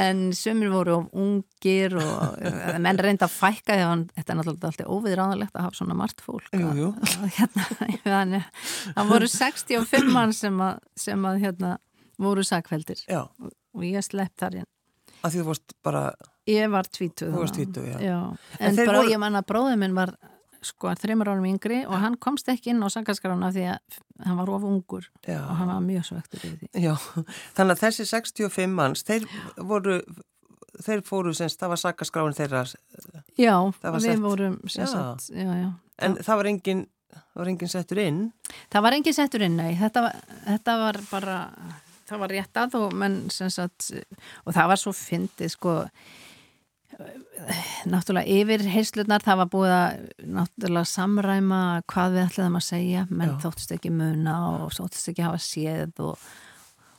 [0.00, 4.92] en sumir voru of ungir og menn reynda að fækka að þetta er náttúrulega alltaf
[4.94, 6.86] óviðráðanlegt að hafa svona margt fólk Jú, jú.
[6.96, 7.66] Að, að, hérna,
[8.06, 8.46] þannig,
[8.96, 11.74] það voru 65 mann sem að, sem að hérna,
[12.16, 14.70] voru sakveldir Já, og ég slepp þar inn
[15.26, 16.02] að því þú varst bara,
[16.48, 17.72] ég var tvítuð Þú varst þarna.
[17.76, 18.16] tvítug, já.
[18.60, 20.12] En en bró, voru- ég manna bróðið minn var
[20.66, 24.50] sko þreymur árum yngri og hann komst ekki inn á sakaskrána því að hann var
[24.56, 25.38] of ungur já.
[25.42, 26.94] og hann var mjög svektur yfir því Já,
[27.56, 29.26] þannig að þessi 65 manns, þeir
[29.70, 30.00] voru,
[30.86, 32.64] þeir fóru semst, það var sakaskráin þeirra,
[33.38, 35.16] Já, við sett- vorum sem Já.
[35.30, 35.70] já, já.
[36.06, 36.84] en það var engin,
[37.16, 38.20] það var engin settur inn.
[38.72, 41.36] Það var engin settur inn, nei, þetta var, þetta var bara,
[42.08, 43.90] það var réttað og menn sem sagt,
[44.44, 45.76] og það var svo fyndið, sko,
[47.90, 50.02] náttúrulega yfir heilslutnar, það var búið að
[50.38, 51.60] náttúrulega samræma
[51.92, 53.38] hvað við ætlaðum að segja, menn Já.
[53.44, 56.22] þóttist ekki muna og þóttist ekki hafa séð og,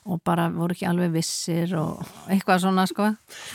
[0.07, 3.09] og bara voru ekki alveg vissir og eitthvað svona, sko.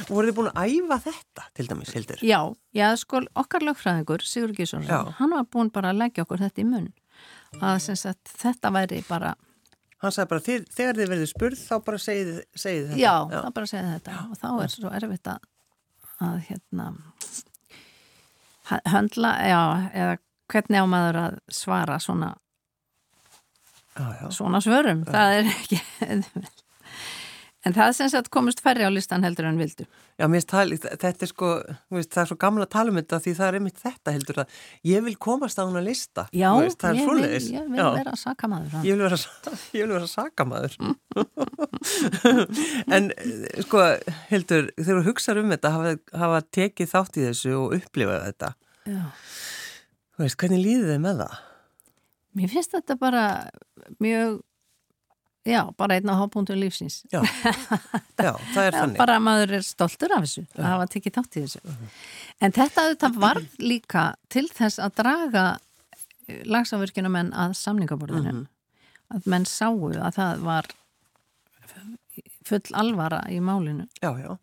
[0.09, 2.27] Og voru þið búin að æfa þetta, til dæmis, Hildur?
[2.27, 2.41] Já,
[2.75, 5.01] já, sko, okkar lögfræðingur, Sigur Gísson, Já.
[5.21, 6.91] hann var búin bara að leggja okkur þetta í munn
[7.63, 9.35] að sagt, þetta væri bara
[10.03, 10.43] Hann sagði bara,
[10.75, 12.99] þegar þið verðið spurð, þá bara segið, segið þetta.
[12.99, 15.45] Já, það bara segja þetta og þá er svo erfitt að,
[16.23, 16.93] að hérna
[18.93, 20.17] höndla, já, eða
[20.53, 22.33] hvernig á maður að svara svona,
[23.97, 24.27] já, já.
[24.31, 25.81] svona svörum, það er ekki
[27.67, 29.87] en það sem sagt komist færri á listan heldur en vildu
[30.21, 31.49] Já, mér finnst þetta er sko,
[31.91, 34.59] veist, það er svo gamla að um þetta því það er einmitt þetta, Hildur, að
[34.87, 36.27] ég vil komast á hana lista.
[36.37, 39.19] Já, veist, það er ég, vil, ég vil vera sakamaður Ég vil vera,
[39.79, 40.77] ég vil vera sakamaður.
[42.99, 43.87] en eh, sko,
[44.29, 48.53] Hildur, þegar þú hugsaður um þetta, hafa, hafa tekið þátt í þessu og upplifað þetta,
[48.93, 49.03] Já.
[50.13, 51.43] þú veist, hvernig líðið þið með það?
[52.39, 53.27] Mér finnst þetta bara
[54.01, 54.41] mjög
[55.49, 57.21] já, bara einn á hápunktum lífsins Já,
[58.27, 58.99] já það er þannig.
[59.01, 61.61] bara maður er stoltur af þessu að hafa tekið þátt í þessu
[62.47, 65.45] en þetta auðvitað var líka til þess að draga
[66.47, 68.47] lagsavirkjunum að samningaborðinu Mhm.
[69.13, 70.71] að menn sáu að það var
[72.49, 74.39] full alvara í málinu Já, já.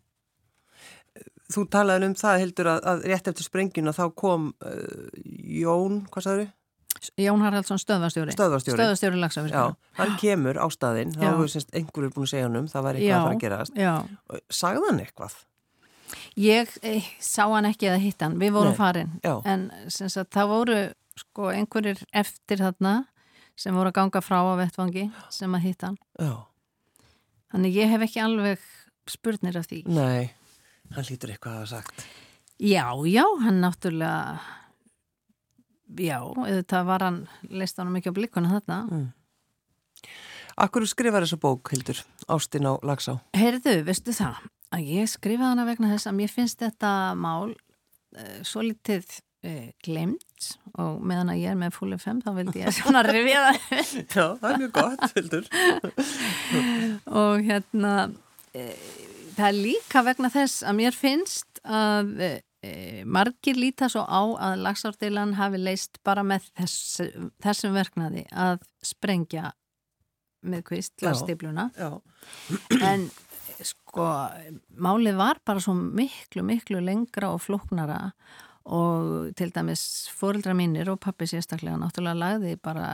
[1.50, 5.08] Þú talaði um það, Hildur, að, að rétt eftir sprengina þá kom uh,
[5.50, 6.52] Jón, hvað sagður þau?
[7.20, 12.26] Jón Haraldsson stöðvastjóri stöðvastjóri Já, lagsavirkjunum hann kemur á staðinn, þá hefur semst einhverjur búin
[12.26, 13.78] að segja hann um, það var eitthvað að fara að gerast.
[13.78, 13.94] já.
[14.50, 15.38] Sagði hann eitthvað?
[16.40, 19.34] Ég eh, sá hann ekki eða hitt hann, við vorum Nei, farin já.
[19.46, 20.78] en sagt, það voru
[21.20, 22.94] sko einhverjir eftir þarna
[23.60, 26.50] sem voru að ganga frá á vettvangi sem að hitt hann Já.
[27.50, 28.66] Þannig ég hef ekki alveg
[29.10, 29.82] spurnir af því.
[29.90, 30.30] Nei,
[30.94, 32.04] hann lítur eitthvað að hafa sagt.
[32.60, 34.38] Já, já, hann náttúrulega,
[35.98, 36.18] já,
[36.70, 38.82] það var hann, leist hann ekki á blikkuna þarna.
[38.90, 39.08] Mm.
[40.60, 43.16] Akkur skrifar þessa bók, Hildur, Ástin á Lagsá?
[43.38, 44.42] Heyrðu, veistu það,
[44.74, 49.06] að ég skrifaði hana vegna þess að mér finnst þetta mál uh, svo litið
[49.46, 50.50] uh, glemt
[50.80, 53.94] og meðan að ég er með full FM þá vildi ég svona rifja það.
[54.02, 55.48] Já, það er mjög gott, Hildur.
[57.22, 57.94] og hérna
[58.52, 58.66] e,
[59.38, 62.14] það er líka vegna þess að mér finnst að
[62.62, 67.00] e, margir líta svo á að lagsárdilan hafi leist bara með þess,
[67.42, 69.54] þessum verknaði að sprengja
[70.40, 71.02] með kvist
[71.76, 71.90] Já,
[72.80, 73.08] en
[73.66, 74.06] sko,
[74.80, 78.00] málið var bara svo miklu, miklu lengra og flóknara
[78.70, 79.82] og til dæmis
[80.14, 82.90] fóreldra mínir og pappi sérstaklega náttúrulega lagði bara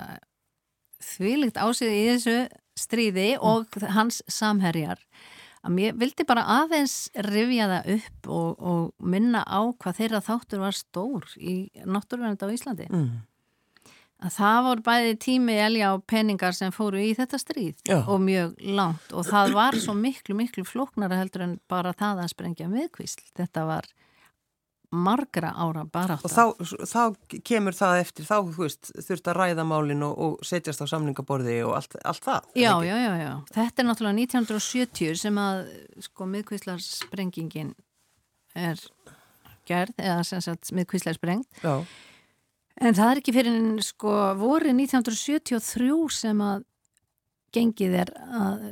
[1.02, 2.36] þvílikt ásið í þessu
[2.76, 5.00] stríði og hans samherjar
[5.66, 10.62] að mér vildi bara aðeins rifja það upp og, og minna á hvað þeirra þáttur
[10.62, 13.10] var stór í náttúrulega á Íslandi mm.
[14.26, 17.98] að það voru bæði tími elja og peningar sem fóru í þetta stríð Já.
[18.04, 22.34] og mjög langt og það var svo miklu, miklu flóknara heldur en bara það að
[22.36, 23.90] sprengja miðkvísl þetta var
[24.94, 30.04] margra ára barátta Og þá, þá kemur það eftir, þá veist, þurft að ræða málin
[30.06, 32.48] og, og setjast á samningaborði og allt, allt það.
[32.54, 33.32] Já, já, já, já.
[33.56, 35.62] Þetta er náttúrulega 1970 sem að
[36.06, 37.74] sko miðkvíslarsprengingin
[38.56, 38.80] er
[39.66, 41.82] gerð eða sem sagt miðkvíslar sprengt Já,
[42.80, 46.64] en það er ekki fyrir en sko voru 1973 sem að
[47.56, 48.64] gengið er að,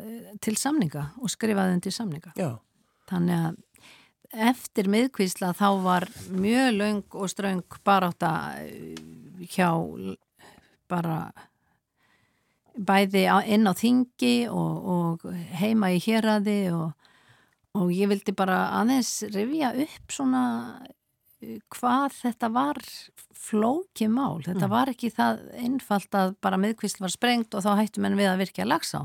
[0.45, 2.35] til samninga og skrifaði undir samninga.
[2.37, 2.51] já,
[3.09, 3.57] Þannig að
[4.51, 8.31] eftir miðkvísla þá var mjög löng og ströng barátta
[8.63, 8.95] eh,
[9.51, 9.71] hjá
[10.91, 11.19] bara
[12.75, 15.27] bæði á- inn á þingi og, og
[15.61, 16.93] heima í héraði og,
[17.79, 20.43] og ég vildi bara aðeins rifja upp svona
[21.41, 22.81] eh, hvað þetta var
[23.45, 24.41] flóki mál.
[24.43, 28.31] Þetta var ekki það einfalt að bara miðkvísl var sprengt og þá hættum en við
[28.31, 29.03] að virkja lagsá.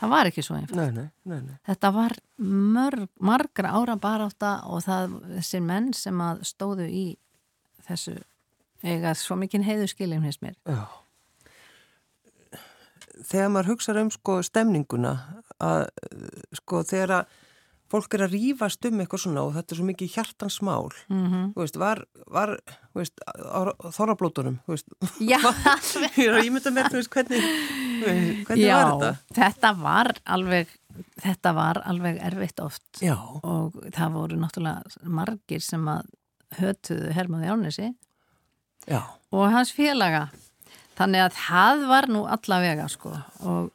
[0.00, 0.76] Það var ekki svo einfalt.
[0.78, 1.56] nei, nei, nei, nei.
[1.68, 7.04] Þetta var mörg, margra ára barátta og það, þessir menn sem að stóðu í
[7.86, 8.16] þessu
[8.84, 10.58] eiga svo mikinn heiðu skiljum hins mér.
[10.68, 10.84] Já.
[13.24, 15.14] Þegar maður hugsaður um sko stemninguna
[15.62, 15.86] að
[16.58, 17.40] sko þegar að
[17.94, 21.26] fólk er að rífast um eitthvað svona og þetta er svo mikið hjartans mál, Mm
[21.30, 21.44] -hmm.
[21.54, 22.52] þú veist, var, var
[22.94, 23.20] veist,
[23.96, 24.88] þorrablótunum, þú veist,
[25.20, 25.38] Já,
[26.24, 27.42] ég ímynda mér, þú veist, hvernig,
[28.46, 29.12] hvernig já var þetta?
[29.34, 30.68] þetta var alveg,
[31.22, 32.82] þetta var alveg erfitt oft.
[33.00, 36.02] Já, og það voru náttúrulega margir sem að
[36.58, 37.94] hötuðu Hermaði Ánesi
[38.86, 40.28] já, og hans félaga.
[40.94, 43.10] Þannig að það var nú allavega sko.
[43.42, 43.70] Og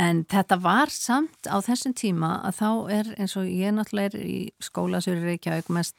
[0.00, 4.24] En þetta var samt á þessum tíma að þá er eins og ég náttúrulega er
[4.24, 5.96] í skólasöru Reykjavík mest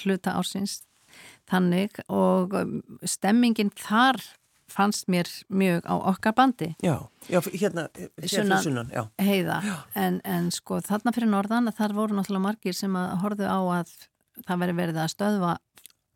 [0.00, 0.78] hluta ársins
[1.50, 4.16] þannig og um, stemmingin þar
[4.74, 6.70] fannst mér mjög á okkar bandi.
[6.82, 6.96] Já,
[7.28, 8.62] já, hérna, hérna Sunnan.
[8.64, 9.58] sunnan, já, heiða.
[9.94, 13.60] En, en sko þarna fyrir norðan að þar voru náttúrulega margir sem að horfðu á
[13.76, 13.92] að
[14.48, 15.52] það veri verið að stöðva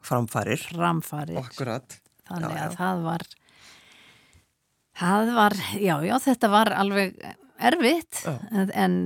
[0.08, 1.38] framfærir, framfarir.
[1.44, 2.78] Akkurat, þannig Já, að já.
[2.80, 3.28] það var
[4.98, 7.18] það var, já, já, þetta var alveg
[7.58, 8.34] erfitt Já.
[8.70, 8.98] en,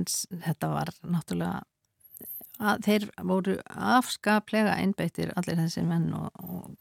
[0.45, 1.63] þetta var náttúrulega
[2.63, 6.75] að þeir voru afskaplega einbeittir allir þessi menn og, og,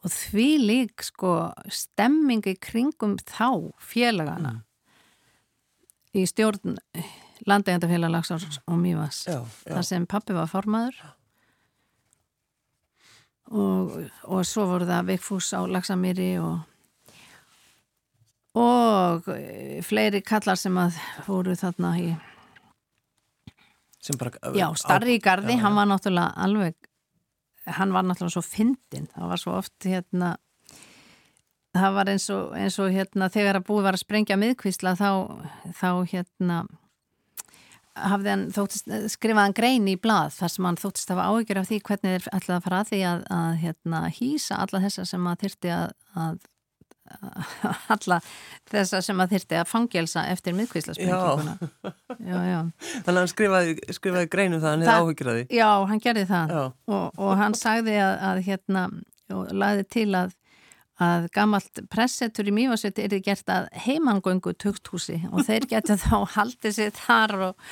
[0.00, 1.32] og því lík sko
[1.66, 6.20] stemming í kringum þá félagana Mm.
[6.20, 6.78] í stjórn
[7.46, 9.20] landegjandafélag Lagsars og Mývas
[9.66, 10.96] þar sem pappi var formaður
[13.50, 13.94] og,
[14.30, 16.58] og svo voru það Vigfús á Laxamýri og
[18.58, 22.10] og eh, fleiri kallar sem að voru þarna í
[24.00, 26.76] sem bara, já, starri í gardi, já, hann var náttúrulega alveg
[27.76, 30.34] hann var náttúrulega svo fyndin það var svo oft hérna
[31.76, 35.10] það var eins og, eins og hérna þegar að búið var að sprengja miðkvísla þá,
[35.76, 36.62] þá hérna
[38.00, 41.60] hafði hann þóttist, skrifaði hann grein í blað þar sem hann þóttist að hafa áhyggjur
[41.60, 45.06] af því hvernig þeir ætlaði að fara að því að, að hérna, hýsa alla þessa
[45.10, 46.40] sem að þyrti að, að
[47.94, 48.18] alla
[48.70, 51.56] þessa sem að þyrti að fangelsa eftir miðkvíslasprenginguna
[52.20, 55.46] Þannig að hann skrifaði, skrifaði greinu það, hann hefði áhyggjur að því.
[55.60, 56.52] já, hann gerði það.
[56.54, 56.62] Já,
[56.96, 58.84] og, og hann sagði að, að hérna,
[59.34, 60.36] og lagði til að
[61.00, 66.76] að gamalt pressetur í Mývasviti er gert að heimangöngu tukthúsi og þeir geta þá haldið
[66.76, 67.68] sér þar og,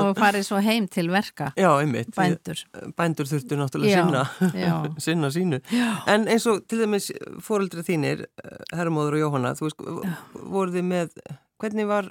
[0.00, 2.12] og farið svo heim til verka já, einmitt.
[2.16, 2.60] bændur
[2.98, 4.24] Bændur þurftu náttúrulega Já, sinna,
[4.60, 4.74] já.
[5.06, 5.60] sinna sínu.
[6.10, 7.10] En eins og til dæmis
[7.44, 9.80] fóreldra þínir, eh, herramóður og Jóhanna, þú veist,
[10.52, 11.16] voruð þið með,
[11.62, 12.10] hvernig var,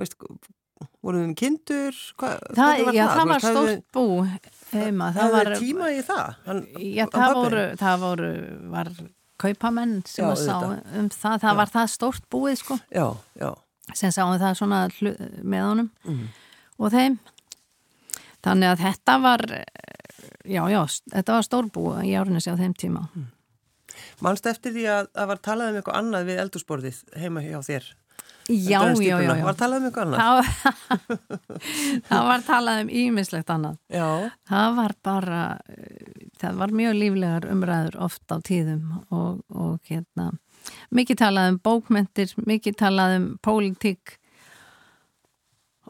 [0.00, 0.16] veist,
[1.04, 2.00] voruð þið með kindur?
[2.20, 4.04] Hva, Það, já, það Þú var stórt bú
[4.72, 6.34] heima, þið- það hafið var þið tíma í það?
[6.48, 8.30] Hann, já, hann það voru, það voru
[8.74, 8.92] var
[9.40, 10.54] kaupamenn sem Já, að sá
[11.00, 13.06] um það, það var það stórt búið sko, Já,
[13.40, 13.50] já.
[13.96, 14.80] sem sáum það svona
[15.42, 16.26] með honum Mm.
[16.78, 17.18] og þeim.
[18.40, 19.42] Þannig að þetta var
[20.48, 20.80] já, já,
[21.12, 23.02] þetta var stórbú í árunni á þeim tíma.
[24.24, 27.88] Manst eftir því að það var talað um eitthvað annað við eldursporðið heima hjá þér?
[28.50, 29.44] Já, já, já, já.
[29.46, 30.50] Var talað um eitthvað annað?
[32.08, 33.80] Það, var talað um ímislegt annað.
[33.92, 34.08] Já,
[34.50, 40.32] það var bara eh, það var mjög líflegar umræður oft á tíðum og, og hérna
[40.94, 44.16] mikið talað um bókmentir, mikið talað um pólitík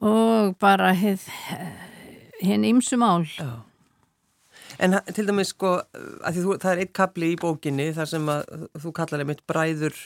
[0.01, 3.51] og bara hinn ymsum ál Já.
[4.81, 5.75] En til dæmis sko,
[6.33, 9.97] þú, það er eitt kapli í bókinni þar sem að þú kallar einmitt bræður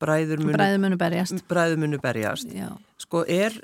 [0.00, 2.52] bræður munu, berjast, bræður munu berjast.
[3.00, 3.54] Sko er,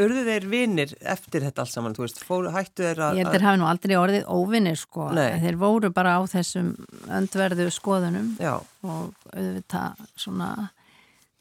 [0.00, 3.18] urðu þeir vinir eftir þetta alls saman, þú veist, fóru, hættu þeir að...
[3.20, 6.72] Ég heldur hafi nú aldrei orðið óvinir sko, þeir voru bara á þessum
[7.08, 8.56] öndverðu skoðunum Já.
[8.84, 10.50] og auðvitað svona,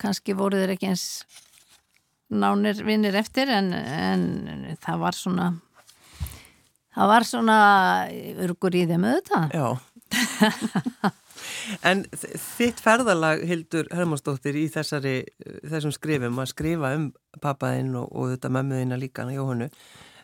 [0.02, 1.08] kannski voru þeir ekki eins
[2.34, 5.50] nánir vinir eftir en, en það var svona
[6.94, 7.58] það var svona
[8.46, 9.58] örgur í þeim auðvitað.
[9.58, 9.68] Já
[11.86, 15.20] En þitt ferðalag Hildur Hermansdóttir í þessari
[15.62, 17.12] þessum skrifum að skrifa um
[17.44, 19.70] pappaðinn og, og þetta mömmuðina líka Jóhannu,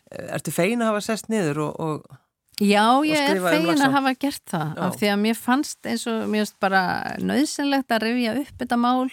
[0.10, 2.20] ertu fegin að hafa sest niður og, og
[2.60, 4.82] Já, ég er um fegin um að hafa gert það Já.
[4.84, 6.82] af því að mér fannst eins og mér fannst bara
[7.24, 9.08] nöðsynlegt að rifja upp þetta mál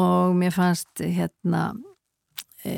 [0.00, 1.64] og mér fannst hérna
[2.64, 2.72] e,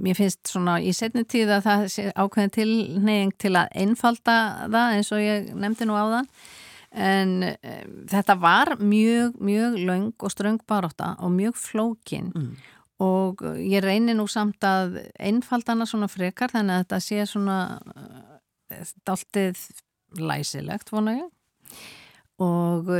[0.00, 4.38] mér finnst svona í setni tíð að það sé ákveðin tilneying til að einfalda
[4.72, 6.30] það eins og ég nefndi nú á það
[6.94, 7.74] en e,
[8.10, 12.50] þetta var mjög, mjög laung og ströng baróta og mjög flókin mm.
[13.04, 17.58] og ég reynir nú samt að einfaldana svona frekar þannig að þetta sé svona
[19.06, 19.66] daltið
[20.20, 21.82] læsilegt vona ég
[22.42, 22.90] og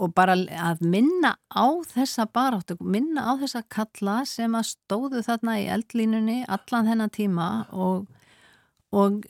[0.00, 5.58] og bara að minna á þessa baráttu, minna á þessa kalla sem að stóðu þarna
[5.60, 8.08] í eldlínunni allan þennan tíma og,
[8.90, 9.22] og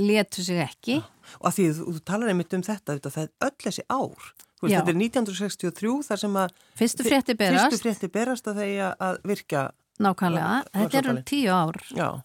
[0.00, 1.00] letu sig ekki.
[1.00, 1.34] Ja.
[1.40, 4.30] Og að því þú, þú talar einmitt um þetta, það er öll þessi ár.
[4.60, 8.82] Veist, þetta er 1963 þar sem að fyrstu frétti berast, fyrstu frétti berast að þeir
[8.92, 9.62] að virka.
[10.00, 11.76] Nákvæmlega, þetta er um tíu ár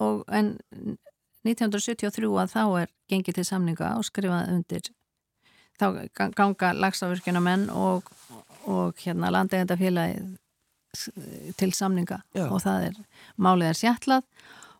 [0.04, 0.54] og, en
[1.46, 4.90] 1973 að þá er gengið til samninga og skrifað undir
[5.76, 5.88] þá
[6.36, 8.08] ganga lagstafurkjuna menn og,
[8.72, 10.36] og hérna landegjandafélagið
[11.60, 12.46] til samninga Já.
[12.48, 13.00] og það er
[13.36, 14.30] málið er sjátlað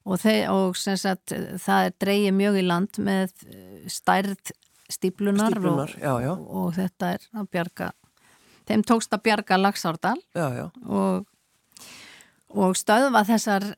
[0.06, 3.34] og, þeir, og sagt, það er dreyið mjög í land með
[3.92, 4.54] stærð
[4.92, 6.34] stíplunar, stíplunar og, já, já.
[6.34, 7.94] og þetta er að bjarga
[8.70, 11.26] þeim tókst að bjarga lagsárdal og,
[12.54, 13.72] og stöðva þessar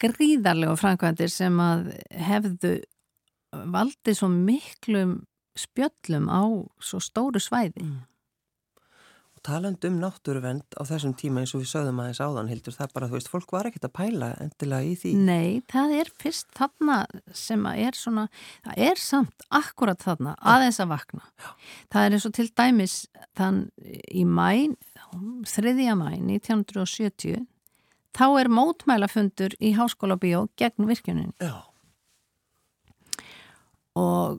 [0.00, 1.90] gríðarlegu framkvæmdir sem að
[2.28, 2.78] hefðu
[3.50, 5.18] valdið svo miklum
[5.58, 6.42] spjöllum á
[6.80, 7.82] svo stóru svæði.
[7.84, 7.98] Mm.
[9.46, 13.06] Taland um náttúruvend á þessum tíma eins og við sögðum aðeins áðan, Hildur, það bara,
[13.08, 15.12] þú veist, fólk var ekkert að pæla endilega í því.
[15.16, 16.98] Nei, það er fyrst þarna
[17.36, 18.26] sem að er svona,
[18.66, 21.24] það er samt akkurat þarna aðeins að vakna.
[21.40, 21.48] Já.
[21.94, 22.98] Það er eins og til dæmis
[23.40, 23.62] þann
[24.12, 24.50] í mæ,
[25.48, 25.74] 3.
[25.96, 27.48] mæ 1970,
[28.20, 31.32] þá er mótmælafundur í Háskóla Bíó gegn virkjunin.
[31.40, 31.56] Já.
[33.96, 34.38] Og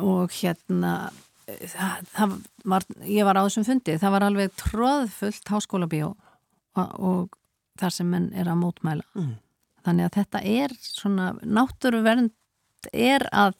[0.00, 1.10] og hérna
[1.72, 2.34] það, það
[2.72, 6.14] var, ég var á þessum fundi það var alveg tróðfullt háskóla bíó
[6.78, 7.38] og, og
[7.80, 9.30] þar sem menn er að mótmæla mm.
[9.86, 13.56] þannig að þetta er svona náttúruvernd er að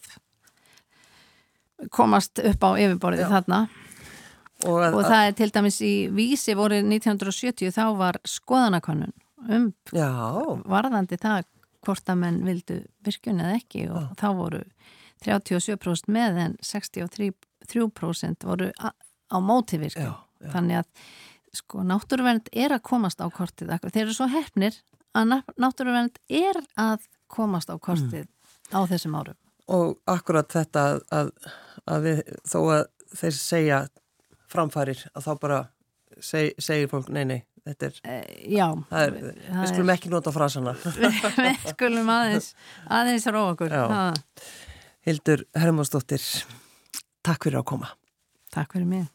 [1.92, 3.30] komast upp á yfirborðið Já.
[3.34, 3.60] þarna
[4.68, 9.14] og, og það er til dæmis í vísi voru 1970 þá var skoðanakonun
[9.48, 10.10] um Já.
[10.68, 11.46] varðandi það
[11.86, 14.08] hvort að menn vildu virkun eða ekki og Já.
[14.20, 14.64] þá voru
[15.24, 20.14] 37% með en 63% voru á mótivirkjum.
[20.50, 20.88] Þannig að
[21.60, 23.74] sko náttúruvernd er að komast á kortið.
[23.90, 24.78] Þeir eru svo hefnir
[25.16, 28.74] að náttúruvernd er að komast á kortið mm.
[28.74, 29.38] á þessum árum.
[29.70, 31.30] Og akkurat þetta að,
[31.86, 32.84] að, við, þó að
[33.20, 33.80] þeir segja
[34.50, 35.60] framfærir að þá bara
[36.18, 38.66] seg, segir fólk nei, nei, þetta er, uh, já,
[39.02, 40.74] er við skulum er, ekki nota frasana.
[40.96, 42.50] við, við skulum aðeins,
[42.98, 43.74] aðeins róa okkur.
[43.74, 44.10] Já.
[45.06, 46.20] Hildur Hermansdóttir,
[47.24, 47.94] takk fyrir að koma.
[48.52, 49.08] Takk fyrir mig.